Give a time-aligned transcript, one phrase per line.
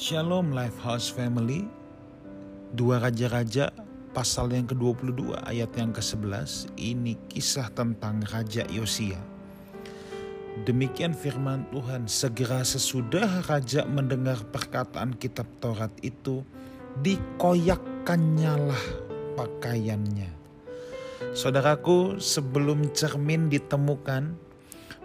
[0.00, 1.68] Shalom Lifehouse Family.
[2.72, 3.68] Dua Raja-Raja
[4.16, 9.20] pasal yang ke-22 ayat yang ke-11 Ini kisah tentang Raja Yosia.
[10.64, 16.48] Demikian firman Tuhan Segera sesudah Raja mendengar perkataan kitab Taurat itu
[17.04, 18.84] Dikoyakkannya lah
[19.36, 20.32] pakaiannya.
[21.36, 24.32] Saudaraku sebelum cermin ditemukan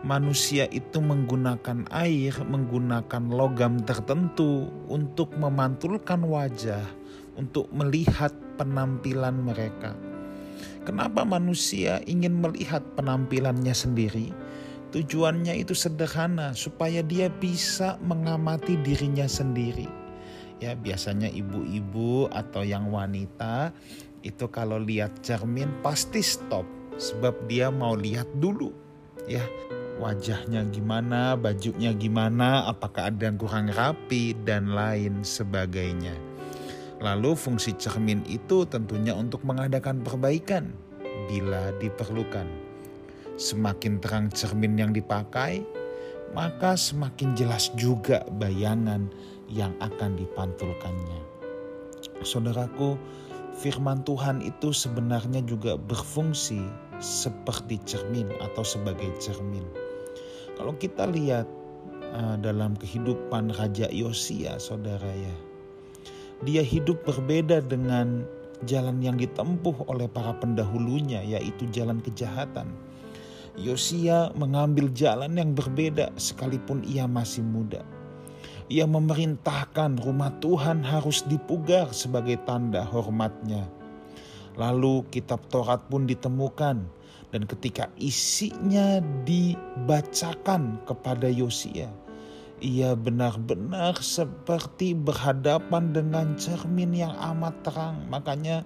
[0.06, 6.86] manusia itu menggunakan air, menggunakan logam tertentu untuk memantulkan wajah,
[7.34, 8.30] untuk melihat
[8.62, 9.98] penampilan mereka.
[10.86, 14.30] Kenapa manusia ingin melihat penampilannya sendiri?
[14.94, 19.90] Tujuannya itu sederhana, supaya dia bisa mengamati dirinya sendiri.
[20.62, 23.74] Ya, biasanya ibu-ibu atau yang wanita
[24.22, 26.64] itu kalau lihat cermin pasti stop
[26.96, 28.72] sebab dia mau lihat dulu
[29.28, 29.44] ya
[29.96, 36.16] wajahnya gimana, bajunya gimana, apakah ada yang kurang rapi, dan lain sebagainya.
[37.00, 40.72] Lalu fungsi cermin itu tentunya untuk mengadakan perbaikan
[41.28, 42.48] bila diperlukan.
[43.36, 45.64] Semakin terang cermin yang dipakai,
[46.32, 49.12] maka semakin jelas juga bayangan
[49.52, 51.20] yang akan dipantulkannya.
[52.24, 52.96] Saudaraku,
[53.60, 56.64] firman Tuhan itu sebenarnya juga berfungsi
[57.04, 59.85] seperti cermin atau sebagai cermin
[60.56, 61.48] kalau kita lihat
[62.16, 65.36] uh, dalam kehidupan Raja Yosia, saudara ya,
[66.44, 68.24] dia hidup berbeda dengan
[68.64, 72.72] jalan yang ditempuh oleh para pendahulunya, yaitu jalan kejahatan.
[73.56, 77.84] Yosia mengambil jalan yang berbeda sekalipun ia masih muda.
[78.68, 83.64] Ia memerintahkan rumah Tuhan harus dipugar sebagai tanda hormatnya.
[84.60, 86.84] Lalu kitab Taurat pun ditemukan
[87.36, 91.92] dan ketika isinya dibacakan kepada Yosia,
[92.64, 98.08] ia benar-benar seperti berhadapan dengan cermin yang amat terang.
[98.08, 98.64] Makanya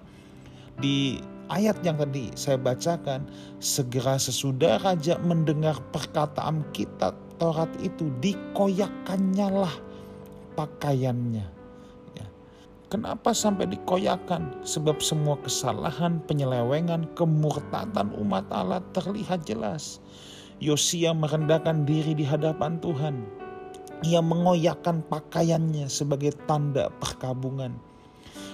[0.78, 1.18] di
[1.50, 3.26] ayat yang tadi saya bacakan,
[3.58, 9.74] segera sesudah raja mendengar perkataan kitab Taurat itu, dikoyakkannya lah
[10.54, 11.59] pakaiannya
[12.90, 14.66] Kenapa sampai dikoyakan?
[14.66, 20.02] Sebab semua kesalahan, penyelewengan, kemurtatan umat Allah terlihat jelas.
[20.58, 23.22] Yosia merendahkan diri di hadapan Tuhan.
[24.02, 27.78] Ia mengoyakkan pakaiannya sebagai tanda perkabungan.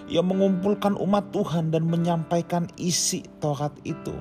[0.07, 4.15] Ia mengumpulkan umat Tuhan dan menyampaikan isi Taurat itu.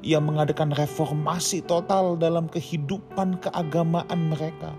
[0.00, 4.72] Ia mengadakan reformasi total dalam kehidupan keagamaan mereka.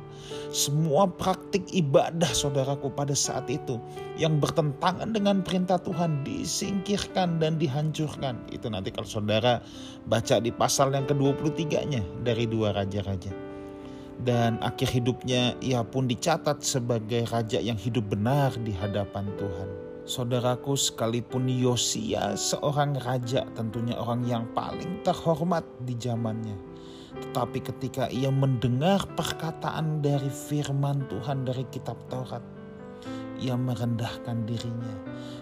[0.50, 3.78] Semua praktik ibadah saudaraku pada saat itu
[4.18, 8.50] yang bertentangan dengan perintah Tuhan disingkirkan dan dihancurkan.
[8.50, 9.62] Itu nanti kalau saudara
[10.10, 13.32] baca di pasal yang ke-23-nya dari dua raja-raja.
[14.22, 19.81] Dan akhir hidupnya ia pun dicatat sebagai raja yang hidup benar di hadapan Tuhan.
[20.02, 26.58] Saudaraku sekalipun Yosia seorang raja tentunya orang yang paling terhormat di zamannya.
[27.12, 32.42] Tetapi ketika ia mendengar perkataan dari firman Tuhan dari kitab Taurat,
[33.38, 34.96] ia merendahkan dirinya.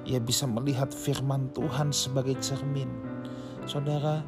[0.04, 2.92] Ia bisa melihat firman Tuhan sebagai cermin.
[3.64, 4.20] Saudara,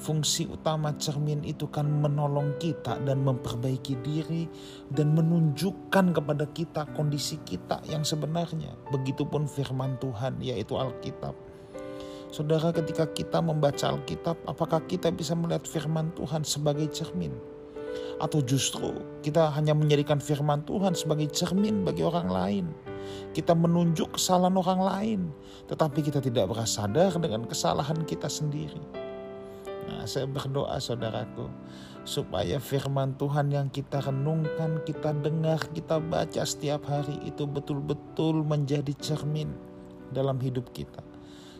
[0.00, 4.48] Fungsi utama cermin itu kan menolong kita dan memperbaiki diri
[4.88, 8.72] dan menunjukkan kepada kita kondisi kita yang sebenarnya.
[8.88, 11.36] Begitupun firman Tuhan yaitu Alkitab.
[12.32, 17.36] Saudara ketika kita membaca Alkitab apakah kita bisa melihat firman Tuhan sebagai cermin?
[18.24, 22.66] Atau justru kita hanya menjadikan firman Tuhan sebagai cermin bagi orang lain.
[23.36, 25.20] Kita menunjuk kesalahan orang lain,
[25.68, 28.99] tetapi kita tidak berasa sadar dengan kesalahan kita sendiri.
[30.06, 31.46] Saya berdoa saudaraku
[32.02, 38.90] supaya firman Tuhan yang kita renungkan, kita dengar, kita baca setiap hari itu betul-betul menjadi
[38.98, 39.52] cermin
[40.10, 41.04] dalam hidup kita.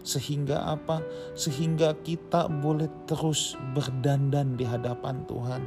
[0.01, 1.05] Sehingga apa?
[1.37, 5.63] Sehingga kita boleh terus berdandan di hadapan Tuhan.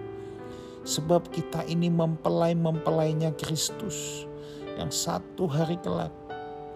[0.84, 4.28] Sebab kita ini mempelai-mempelainya Kristus
[4.76, 6.12] yang satu hari kelak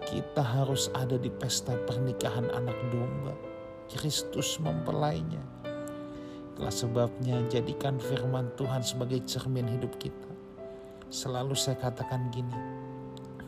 [0.08, 3.36] kita harus ada di pesta pernikahan anak domba.
[3.92, 5.57] Kristus mempelainya
[6.58, 10.26] Itulah sebabnya jadikan firman Tuhan sebagai cermin hidup kita.
[11.06, 12.50] Selalu saya katakan gini,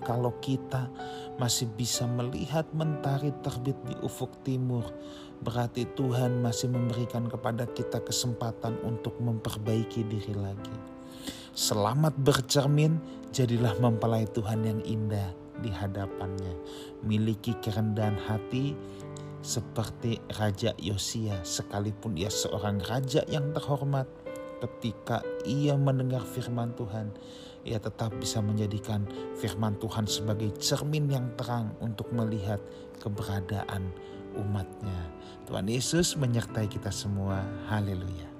[0.06, 0.86] kalau kita
[1.34, 4.86] masih bisa melihat mentari terbit di ufuk timur,
[5.42, 10.78] berarti Tuhan masih memberikan kepada kita kesempatan untuk memperbaiki diri lagi.
[11.50, 12.94] Selamat bercermin,
[13.34, 16.54] jadilah mempelai Tuhan yang indah di hadapannya.
[17.02, 18.78] Miliki kerendahan hati,
[19.40, 24.04] seperti Raja Yosia, sekalipun dia seorang raja yang terhormat,
[24.60, 27.12] ketika ia mendengar firman Tuhan,
[27.64, 29.04] ia tetap bisa menjadikan
[29.36, 32.60] firman Tuhan sebagai cermin yang terang untuk melihat
[33.00, 33.92] keberadaan
[34.36, 35.08] umatnya.
[35.48, 37.40] Tuhan Yesus menyertai kita semua.
[37.68, 38.39] Haleluya.